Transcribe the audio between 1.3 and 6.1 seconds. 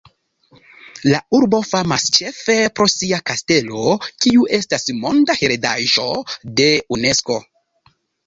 urbo famas ĉefe pro sia kastelo, kiu estas monda heredaĵo